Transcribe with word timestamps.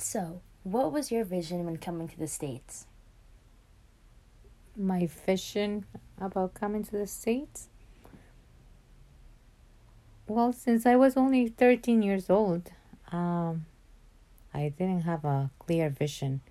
So, 0.00 0.40
what 0.62 0.92
was 0.92 1.10
your 1.10 1.24
vision 1.24 1.64
when 1.64 1.76
coming 1.76 2.06
to 2.06 2.18
the 2.18 2.28
States? 2.28 2.86
My 4.76 5.06
vision 5.06 5.86
about 6.20 6.54
coming 6.54 6.84
to 6.84 6.92
the 6.92 7.06
States? 7.08 7.68
Well, 10.28 10.52
since 10.52 10.86
I 10.86 10.94
was 10.94 11.16
only 11.16 11.48
13 11.48 12.02
years 12.02 12.30
old, 12.30 12.70
um, 13.10 13.66
I 14.54 14.68
didn't 14.68 15.02
have 15.02 15.24
a 15.24 15.50
clear 15.58 15.90
vision. 15.90 16.42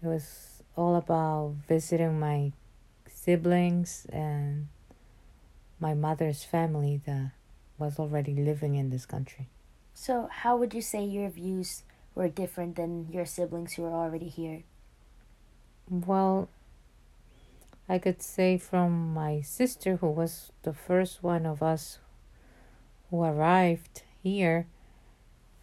It 0.00 0.06
was 0.06 0.62
all 0.76 0.94
about 0.94 1.56
visiting 1.66 2.20
my 2.20 2.52
siblings 3.08 4.06
and 4.12 4.68
my 5.80 5.94
mother's 5.94 6.44
family 6.44 7.00
that 7.04 7.32
was 7.78 7.98
already 7.98 8.34
living 8.34 8.76
in 8.76 8.90
this 8.90 9.06
country. 9.06 9.48
So, 9.92 10.28
how 10.30 10.56
would 10.56 10.72
you 10.72 10.82
say 10.82 11.04
your 11.04 11.28
views 11.30 11.82
were 12.20 12.28
different 12.28 12.76
than 12.76 13.08
your 13.10 13.24
siblings 13.24 13.72
who 13.72 13.82
were 13.82 13.94
already 13.94 14.28
here? 14.28 14.62
Well, 15.88 16.50
I 17.88 17.98
could 17.98 18.20
say 18.20 18.58
from 18.58 19.14
my 19.14 19.40
sister, 19.40 19.96
who 19.96 20.10
was 20.10 20.52
the 20.62 20.74
first 20.74 21.22
one 21.22 21.46
of 21.46 21.62
us 21.62 21.98
who 23.08 23.24
arrived 23.24 24.02
here, 24.22 24.66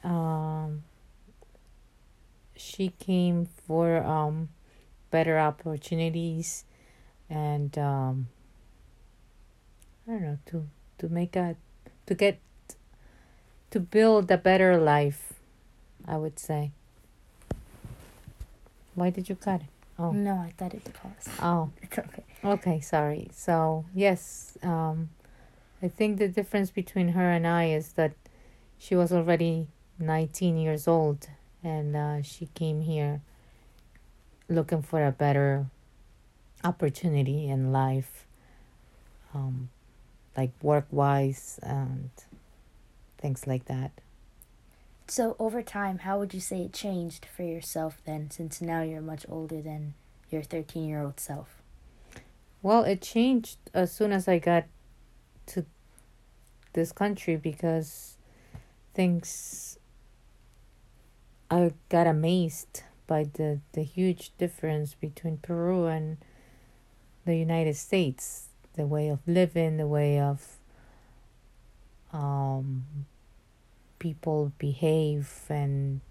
um, 0.04 0.84
she 2.56 2.90
came 2.90 3.48
for 3.68 4.04
um, 4.04 4.50
better 5.12 5.38
opportunities 5.38 6.66
and 7.30 7.78
um, 7.78 8.30
I 10.08 10.12
don't 10.12 10.22
know 10.24 10.40
to 10.48 10.68
to 10.98 11.10
make 11.10 11.36
a 11.36 11.56
to 12.08 12.16
get 12.16 12.40
to 13.70 13.80
build 13.80 14.32
a 14.32 14.38
better 14.38 14.78
life. 14.78 15.37
I 16.08 16.18
would 16.18 16.40
say. 16.40 16.72
Why 18.96 19.10
did 19.10 19.30
you 19.30 19.36
cut 19.36 19.62
it? 19.62 19.68
Oh 20.00 20.12
no, 20.12 20.36
I 20.36 20.54
thought 20.58 20.74
it 20.74 20.84
paused. 20.94 21.30
Oh, 21.42 21.72
it's 21.82 21.98
okay. 21.98 22.24
Okay, 22.44 22.80
sorry. 22.82 23.30
So 23.34 23.86
yes, 23.94 24.58
um, 24.64 25.10
I 25.82 25.88
think 25.88 26.18
the 26.18 26.28
difference 26.28 26.70
between 26.72 27.10
her 27.10 27.30
and 27.30 27.46
I 27.48 27.66
is 27.66 27.94
that 27.94 28.14
she 28.78 28.96
was 28.96 29.12
already 29.12 29.68
nineteen 30.00 30.58
years 30.58 30.88
old, 30.88 31.28
and 31.64 31.96
uh, 31.96 32.22
she 32.22 32.48
came 32.54 32.82
here 32.82 33.22
looking 34.50 34.82
for 34.82 35.06
a 35.06 35.12
better 35.12 35.66
opportunity 36.64 37.50
in 37.50 37.72
life, 37.72 38.26
um, 39.34 39.70
like 40.36 40.52
work 40.62 40.86
wise 40.92 41.60
and 41.64 42.10
things 43.18 43.48
like 43.48 43.66
that. 43.66 43.92
So, 45.10 45.38
over 45.40 45.62
time, 45.62 46.00
how 46.00 46.20
would 46.20 46.34
you 46.34 46.42
say 46.42 46.64
it 46.64 46.74
changed 46.74 47.26
for 47.26 47.44
yourself 47.44 48.02
then, 48.06 48.30
since 48.30 48.62
now 48.62 48.82
you're 48.82 49.02
much 49.02 49.26
older 49.30 49.62
than 49.62 49.94
your 50.30 50.42
13 50.42 50.88
year 50.88 51.02
old 51.02 51.20
self? 51.20 51.62
Well, 52.62 52.84
it 52.84 53.02
changed 53.02 53.58
as 53.74 53.92
soon 53.92 54.12
as 54.12 54.28
I 54.28 54.40
got 54.40 54.66
to 55.48 55.66
this 56.74 56.92
country 56.92 57.38
because 57.38 58.18
things. 58.94 59.80
I 61.50 61.72
got 61.88 62.08
amazed 62.08 62.84
by 63.08 63.24
the, 63.24 63.62
the 63.72 63.84
huge 63.84 64.32
difference 64.38 64.94
between 64.94 65.38
Peru 65.38 65.86
and 65.86 66.18
the 67.24 67.38
United 67.38 67.78
States, 67.78 68.48
the 68.74 68.86
way 68.86 69.08
of 69.08 69.20
living, 69.26 69.78
the 69.78 69.88
way 69.88 70.20
of 70.20 70.58
um, 72.12 72.84
people 74.00 74.52
behave, 74.58 75.44
and 75.50 76.02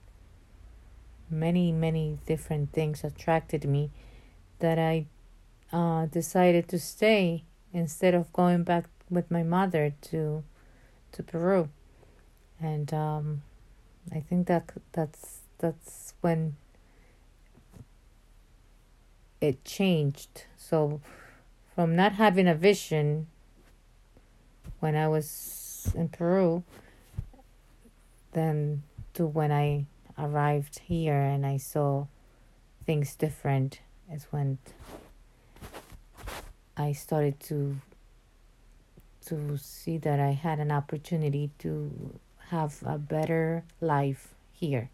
many, 1.31 1.73
many 1.73 2.19
different 2.27 2.73
things 2.73 3.05
attracted 3.05 3.65
me 3.65 3.91
that 4.59 4.79
I 4.79 5.07
uh, 5.73 6.07
decided 6.07 6.69
to 6.69 6.79
stay 6.79 7.45
instead 7.73 8.15
of 8.15 8.33
going 8.33 8.63
back 8.63 8.87
with 9.11 9.31
my 9.31 9.43
mother 9.43 9.95
to 10.03 10.45
to 11.13 11.23
Peru, 11.23 11.69
and 12.61 12.93
um, 12.93 13.43
I 14.13 14.21
think 14.21 14.47
that 14.49 14.71
that's 14.93 15.41
that's 15.59 16.15
when 16.21 16.57
it 19.41 19.65
changed. 19.65 20.45
So 20.57 21.01
from 21.75 21.95
not 21.95 22.13
having 22.13 22.49
a 22.49 22.55
vision 22.55 23.29
when 24.81 24.97
I 24.97 25.09
was 25.09 25.93
in 25.95 26.09
Peru, 26.09 26.65
then 28.37 28.83
to 29.15 29.25
when 29.25 29.51
I 29.51 29.87
arrived 30.19 30.81
here 30.81 31.19
and 31.19 31.47
I 31.47 31.57
saw 31.57 32.07
things 32.85 33.17
different 33.17 33.81
is 34.13 34.27
when 34.31 34.59
I 36.77 36.93
started 36.93 37.41
to 37.49 37.81
to 39.27 39.57
see 39.57 39.99
that 39.99 40.21
I 40.21 40.31
had 40.31 40.61
an 40.61 40.71
opportunity 40.71 41.51
to 41.59 41.91
have 42.51 42.81
a 42.87 42.97
better 42.99 43.65
life 43.81 44.35
here. 44.53 44.91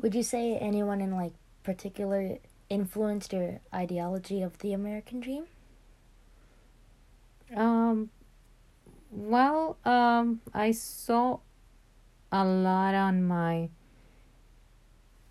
Would 0.00 0.14
you 0.14 0.22
say 0.22 0.56
anyone 0.56 1.00
in 1.00 1.16
like 1.16 1.32
particular 1.64 2.38
influenced 2.68 3.32
your 3.32 3.60
ideology 3.74 4.42
of 4.42 4.58
the 4.58 4.74
American 4.74 5.20
dream? 5.20 5.44
Um 7.56 8.10
well, 9.10 9.78
um 9.84 10.40
I 10.54 10.72
saw 10.72 11.40
a 12.32 12.44
lot 12.44 12.94
on 12.94 13.24
my 13.24 13.68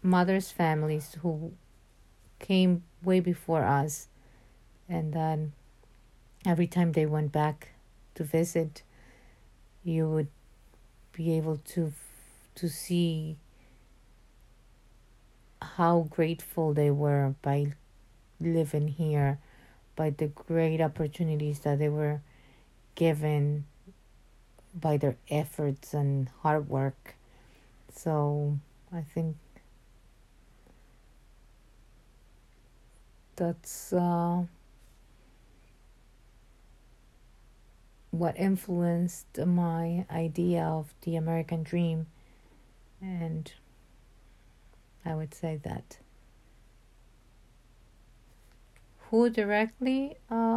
mother's 0.01 0.51
families 0.51 1.17
who 1.21 1.53
came 2.39 2.83
way 3.03 3.19
before 3.19 3.63
us. 3.63 4.07
And 4.87 5.13
then 5.13 5.53
every 6.45 6.67
time 6.67 6.93
they 6.93 7.05
went 7.05 7.31
back 7.31 7.69
to 8.15 8.23
visit 8.23 8.83
you 9.83 10.07
would 10.09 10.27
be 11.13 11.37
able 11.37 11.57
to 11.57 11.93
to 12.55 12.69
see 12.69 13.37
how 15.61 16.07
grateful 16.09 16.73
they 16.73 16.91
were 16.91 17.35
by 17.41 17.73
living 18.39 18.87
here 18.87 19.39
by 19.95 20.09
the 20.09 20.27
great 20.27 20.81
opportunities 20.81 21.59
that 21.59 21.79
they 21.79 21.89
were 21.89 22.21
given 22.95 23.65
by 24.73 24.97
their 24.97 25.17
efforts 25.29 25.93
and 25.93 26.29
hard 26.41 26.69
work 26.69 27.15
so 27.91 28.57
i 28.93 29.01
think 29.01 29.35
that's 33.35 33.93
uh 33.93 34.43
what 38.11 38.37
influenced 38.37 39.37
my 39.45 40.05
idea 40.11 40.63
of 40.63 40.93
the 41.01 41.15
American 41.15 41.63
dream. 41.63 42.07
And 43.01 43.51
I 45.05 45.15
would 45.15 45.33
say 45.33 45.59
that. 45.63 45.99
Who 49.09 49.29
directly? 49.29 50.17
Um, 50.29 50.48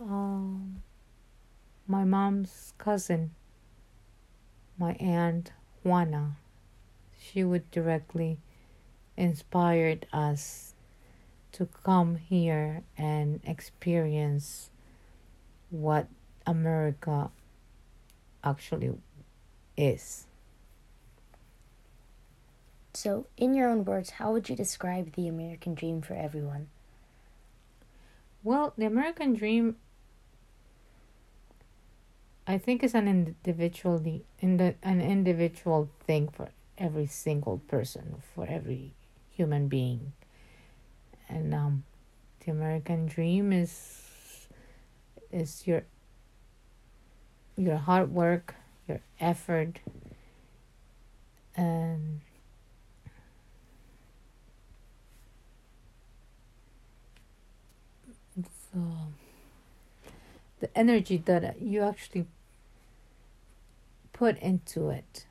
um, 0.00 0.82
my 1.86 2.04
mom's 2.04 2.72
cousin, 2.78 3.32
my 4.78 4.92
aunt 4.94 5.52
Juana, 5.84 6.36
she 7.18 7.44
would 7.44 7.70
directly 7.70 8.38
inspired 9.16 10.06
us 10.12 10.74
to 11.52 11.66
come 11.84 12.16
here 12.16 12.82
and 12.98 13.40
experience 13.44 14.70
what 15.70 16.08
America 16.46 17.30
actually 18.44 18.92
is. 19.76 20.26
So, 22.92 23.26
in 23.36 23.54
your 23.54 23.68
own 23.68 23.84
words, 23.84 24.10
how 24.10 24.32
would 24.32 24.48
you 24.48 24.56
describe 24.56 25.12
the 25.12 25.28
American 25.28 25.74
dream 25.74 26.00
for 26.00 26.14
everyone? 26.14 26.68
Well, 28.42 28.72
the 28.78 28.86
American 28.86 29.34
dream, 29.34 29.76
I 32.46 32.58
think, 32.58 32.82
it's 32.84 32.94
an 32.94 33.08
individual, 33.08 34.02
in 34.40 34.56
the, 34.56 34.74
an 34.82 35.00
individual 35.00 35.90
thing 36.06 36.28
for 36.28 36.50
every 36.78 37.06
single 37.06 37.58
person, 37.66 38.22
for 38.34 38.46
every 38.48 38.94
human 39.30 39.66
being. 39.68 40.12
And 41.28 41.52
um, 41.52 41.84
the 42.44 42.52
American 42.52 43.06
dream 43.06 43.52
is 43.52 44.02
is 45.32 45.66
your 45.66 45.82
your 47.56 47.76
hard 47.76 48.12
work, 48.12 48.54
your 48.86 49.00
effort, 49.18 49.80
and 51.56 52.20
the 58.36 58.44
the 60.60 60.78
energy 60.78 61.16
that 61.16 61.60
you 61.60 61.82
actually 61.82 62.26
put 64.16 64.38
into 64.38 64.88
it 64.88 65.26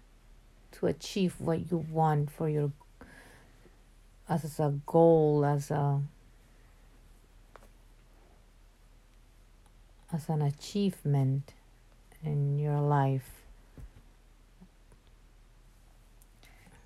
to 0.72 0.86
achieve 0.86 1.36
what 1.40 1.72
you 1.72 1.78
want 1.90 2.30
for 2.30 2.48
your 2.48 2.72
as 4.30 4.60
a 4.60 4.74
goal 4.86 5.44
as 5.44 5.72
a 5.72 6.02
as 10.14 10.30
an 10.30 10.42
achievement 10.42 11.54
in 12.24 12.60
your 12.60 12.80
life 12.80 13.36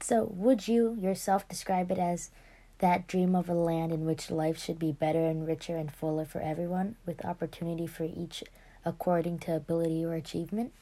So, 0.01 0.23
would 0.33 0.67
you 0.67 0.95
yourself 0.99 1.47
describe 1.47 1.91
it 1.91 1.99
as 1.99 2.31
that 2.79 3.05
dream 3.05 3.35
of 3.35 3.47
a 3.47 3.53
land 3.53 3.91
in 3.91 4.05
which 4.05 4.31
life 4.31 4.57
should 4.57 4.79
be 4.79 4.91
better 4.91 5.25
and 5.25 5.45
richer 5.45 5.75
and 5.75 5.91
fuller 5.91 6.25
for 6.25 6.41
everyone, 6.41 6.95
with 7.05 7.23
opportunity 7.23 7.85
for 7.85 8.05
each 8.05 8.43
according 8.83 9.37
to 9.39 9.55
ability 9.55 10.03
or 10.03 10.13
achievement? 10.13 10.73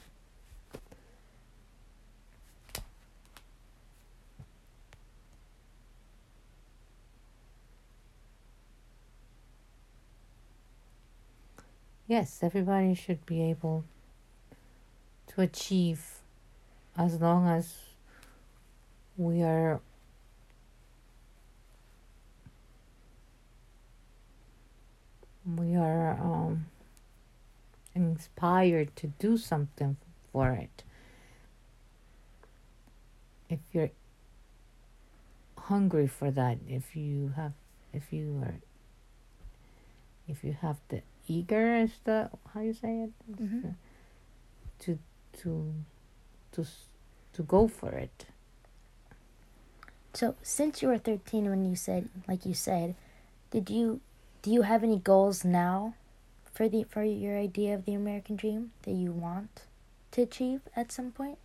Yes, 12.07 12.39
everybody 12.41 12.93
should 12.93 13.25
be 13.25 13.43
able 13.43 13.83
to 15.27 15.41
achieve 15.41 16.21
as 16.97 17.19
long 17.19 17.49
as 17.49 17.75
we 19.17 19.43
are 19.43 19.81
we 25.57 25.75
are 25.75 26.11
um, 26.11 26.67
inspired 27.93 28.95
to 28.95 29.07
do 29.19 29.37
something 29.37 29.97
for 30.31 30.51
it. 30.51 30.83
If 33.49 33.59
you're 33.73 33.91
hungry 35.57 36.07
for 36.07 36.31
that, 36.31 36.57
if 36.69 36.95
you 36.95 37.33
have, 37.35 37.53
if 37.93 38.13
you 38.13 38.41
are, 38.43 38.55
if 40.27 40.43
you 40.45 40.55
have 40.61 40.77
the 40.87 41.01
eager 41.27 41.75
is 41.75 41.91
the 42.03 42.29
how 42.53 42.61
you 42.61 42.73
say 42.73 43.03
it 43.03 43.11
Mhm. 43.29 43.75
to 44.79 44.99
to 45.43 45.73
to 46.51 46.65
to 47.33 47.43
go 47.43 47.67
for 47.67 47.91
it. 47.91 48.25
So, 50.13 50.35
since 50.41 50.81
you 50.81 50.87
were 50.87 50.97
13 50.97 51.49
when 51.49 51.65
you 51.65 51.75
said 51.75 52.09
like 52.27 52.45
you 52.45 52.53
said, 52.53 52.95
did 53.51 53.69
you 53.69 54.01
do 54.41 54.51
you 54.51 54.63
have 54.63 54.83
any 54.83 54.97
goals 54.99 55.43
now 55.45 55.93
for 56.51 56.67
the 56.67 56.83
for 56.83 57.03
your 57.03 57.37
idea 57.37 57.75
of 57.75 57.85
the 57.85 57.93
American 57.93 58.35
dream 58.35 58.71
that 58.83 58.93
you 58.93 59.11
want 59.11 59.63
to 60.11 60.21
achieve 60.23 60.61
at 60.75 60.91
some 60.91 61.11
point? 61.11 61.37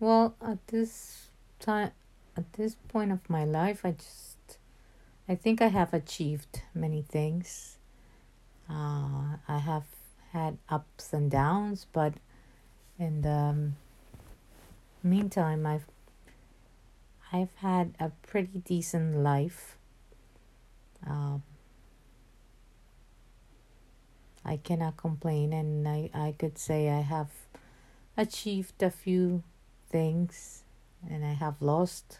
Well, 0.00 0.34
at 0.42 0.58
this 0.66 1.28
time, 1.60 1.92
at 2.36 2.52
this 2.54 2.74
point 2.88 3.12
of 3.12 3.28
my 3.30 3.44
life, 3.44 3.84
I 3.84 3.92
just, 3.92 4.36
I 5.28 5.34
think 5.34 5.62
I 5.62 5.68
have 5.68 5.94
achieved 5.94 6.62
many 6.74 7.02
things. 7.02 7.76
Uh, 8.68 9.36
I 9.48 9.58
have 9.58 9.84
had 10.32 10.58
ups 10.68 11.12
and 11.12 11.30
downs, 11.30 11.86
but 11.92 12.14
in 12.98 13.22
the 13.22 13.72
meantime, 15.02 15.66
I've, 15.66 15.86
I've 17.32 17.54
had 17.56 17.94
a 18.00 18.10
pretty 18.26 18.58
decent 18.58 19.18
life. 19.18 19.76
Um, 21.06 21.42
I 24.44 24.56
cannot 24.56 24.96
complain, 24.96 25.52
and 25.52 25.86
I, 25.86 26.10
I 26.12 26.34
could 26.38 26.58
say 26.58 26.90
I 26.90 27.00
have 27.00 27.30
achieved 28.16 28.82
a 28.82 28.90
few 28.90 29.42
things 29.88 30.64
and 31.08 31.24
I 31.24 31.32
have 31.34 31.60
lost 31.60 32.18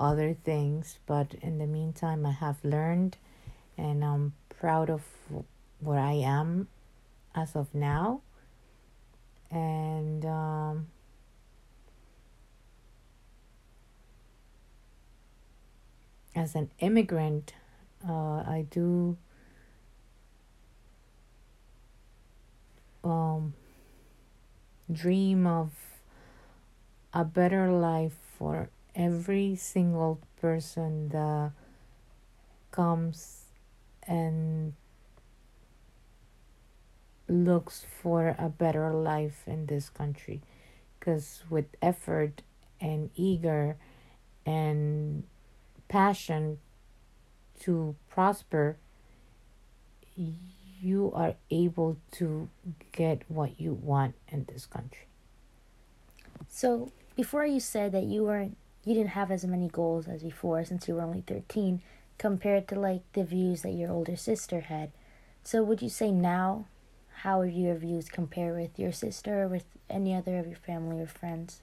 other 0.00 0.34
things, 0.34 0.98
but 1.06 1.34
in 1.42 1.58
the 1.58 1.66
meantime, 1.66 2.24
I 2.24 2.32
have 2.32 2.56
learned 2.64 3.18
and 3.76 4.04
I'm 4.04 4.32
proud 4.48 4.90
of 4.90 5.02
where 5.78 5.98
I 5.98 6.14
am 6.14 6.68
as 7.34 7.54
of 7.54 7.74
now. 7.74 8.22
And 9.50 10.24
um, 10.24 10.86
as 16.34 16.54
an 16.54 16.70
immigrant, 16.78 17.52
uh, 18.08 18.42
I 18.46 18.66
do 18.70 19.16
um, 23.04 23.54
dream 24.90 25.46
of 25.46 25.72
a 27.12 27.24
better 27.24 27.70
life 27.70 28.16
for 28.38 28.70
every 29.00 29.56
single 29.56 30.20
person 30.40 31.08
that 31.08 31.52
comes 32.70 33.44
and 34.06 34.74
looks 37.26 37.86
for 38.02 38.36
a 38.38 38.50
better 38.50 38.92
life 38.92 39.44
in 39.46 39.66
this 39.66 39.88
country. 39.88 40.42
Because 40.98 41.42
with 41.48 41.64
effort 41.80 42.42
and 42.78 43.08
eager 43.14 43.76
and 44.44 45.24
passion 45.88 46.58
to 47.60 47.96
prosper 48.10 48.76
you 50.82 51.10
are 51.14 51.34
able 51.50 51.96
to 52.10 52.48
get 52.92 53.22
what 53.28 53.60
you 53.60 53.72
want 53.72 54.14
in 54.28 54.46
this 54.52 54.66
country. 54.66 55.06
So 56.48 56.90
before 57.16 57.44
you 57.46 57.60
said 57.60 57.92
that 57.92 58.04
you 58.04 58.24
weren't 58.24 58.56
you 58.84 58.94
didn't 58.94 59.10
have 59.10 59.30
as 59.30 59.44
many 59.44 59.68
goals 59.68 60.08
as 60.08 60.22
before 60.22 60.64
since 60.64 60.88
you 60.88 60.94
were 60.94 61.02
only 61.02 61.22
13 61.26 61.82
compared 62.18 62.68
to 62.68 62.78
like 62.78 63.02
the 63.12 63.24
views 63.24 63.62
that 63.62 63.70
your 63.70 63.90
older 63.90 64.16
sister 64.16 64.60
had. 64.60 64.90
So 65.44 65.62
would 65.62 65.82
you 65.82 65.88
say 65.88 66.10
now 66.10 66.66
how 67.22 67.40
would 67.40 67.52
your 67.52 67.74
views 67.74 68.08
compare 68.08 68.54
with 68.54 68.78
your 68.78 68.92
sister 68.92 69.42
or 69.42 69.48
with 69.48 69.64
any 69.88 70.14
other 70.14 70.38
of 70.38 70.46
your 70.46 70.56
family 70.56 71.02
or 71.02 71.06
friends? 71.06 71.60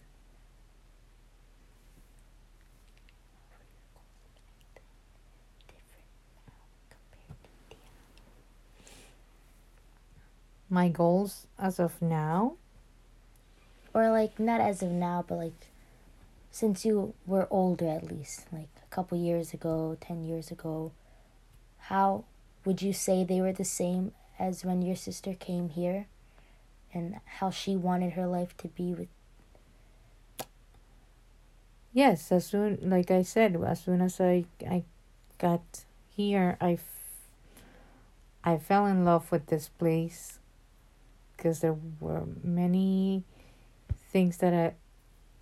my 10.70 10.90
goals 10.90 11.48
as 11.58 11.80
of 11.80 12.02
now 12.02 12.54
Or 13.94 14.12
like 14.12 14.40
not 14.40 14.62
as 14.62 14.84
of 14.84 14.92
now, 14.92 15.24
but 15.28 15.38
like 15.38 15.68
since 16.58 16.84
you 16.84 17.14
were 17.28 17.48
older 17.52 17.88
at 17.88 18.10
least, 18.12 18.48
like 18.52 18.70
a 18.84 18.90
couple 18.90 19.16
years 19.16 19.54
ago, 19.54 19.96
10 20.02 20.26
years 20.26 20.50
ago, 20.50 20.92
how 21.78 22.24
would 22.66 22.82
you 22.82 22.94
say 22.94 23.24
they 23.24 23.42
were 23.42 23.54
the 23.54 23.64
same 23.64 24.12
as 24.40 24.66
when 24.66 24.82
your 24.82 24.96
sister 24.96 25.36
came 25.36 25.70
here? 25.70 26.08
And 26.92 27.18
how 27.38 27.52
she 27.52 27.76
wanted 27.76 28.14
her 28.14 28.26
life 28.26 28.58
to 28.58 28.70
be 28.70 28.96
with 28.96 29.08
yes 31.94 32.32
as 32.32 32.46
soon 32.46 32.78
like 32.82 33.10
i 33.12 33.22
said 33.22 33.56
as 33.66 33.82
soon 33.84 34.02
as 34.02 34.20
i 34.20 34.46
i 34.70 34.84
got 35.38 35.62
here 36.16 36.58
i 36.62 36.74
f- 36.74 37.28
i 38.44 38.58
fell 38.58 38.86
in 38.86 39.06
love 39.06 39.32
with 39.32 39.46
this 39.48 39.70
place 39.80 40.40
because 41.36 41.62
there 41.62 41.78
were 42.00 42.24
many 42.44 43.24
things 44.12 44.38
that 44.38 44.54
i 44.54 44.74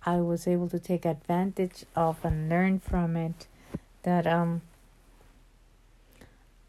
i 0.06 0.16
was 0.16 0.46
able 0.46 0.68
to 0.68 0.78
take 0.78 1.04
advantage 1.04 1.84
of 1.94 2.24
and 2.24 2.48
learn 2.48 2.78
from 2.78 3.16
it 3.16 3.46
that 4.04 4.26
um 4.26 4.62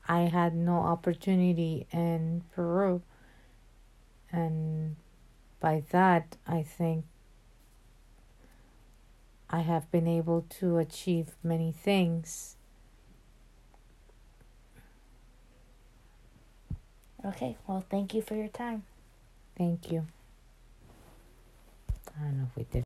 i 0.07 0.21
had 0.21 0.55
no 0.55 0.77
opportunity 0.77 1.87
in 1.91 2.43
peru 2.53 3.01
and 4.31 4.95
by 5.59 5.83
that 5.91 6.35
i 6.47 6.61
think 6.61 7.05
I 9.49 9.61
have 9.61 9.89
been 9.91 10.07
able 10.07 10.45
to 10.59 10.77
achieve 10.77 11.35
many 11.41 11.71
things. 11.71 12.55
Okay, 17.25 17.55
well, 17.65 17.83
thank 17.89 18.13
you 18.13 18.21
for 18.21 18.35
your 18.35 18.49
time. 18.49 18.83
Thank 19.57 19.91
you. 19.91 20.05
I 22.19 22.23
don't 22.23 22.37
know 22.37 22.47
if 22.49 22.55
we 22.57 22.63
did 22.63 22.75